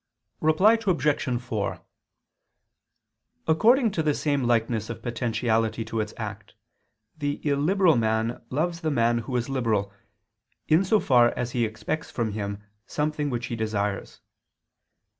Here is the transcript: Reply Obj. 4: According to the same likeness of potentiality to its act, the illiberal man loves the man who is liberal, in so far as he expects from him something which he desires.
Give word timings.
Reply 0.39 0.79
Obj. 0.87 1.39
4: 1.43 1.79
According 3.47 3.91
to 3.91 4.01
the 4.01 4.15
same 4.15 4.41
likeness 4.45 4.89
of 4.89 5.03
potentiality 5.03 5.85
to 5.85 5.99
its 5.99 6.15
act, 6.17 6.55
the 7.15 7.39
illiberal 7.47 7.95
man 7.95 8.41
loves 8.49 8.81
the 8.81 8.89
man 8.89 9.19
who 9.19 9.35
is 9.35 9.47
liberal, 9.47 9.93
in 10.67 10.83
so 10.83 10.99
far 10.99 11.27
as 11.37 11.51
he 11.51 11.65
expects 11.65 12.09
from 12.09 12.31
him 12.31 12.63
something 12.87 13.29
which 13.29 13.45
he 13.45 13.55
desires. 13.55 14.21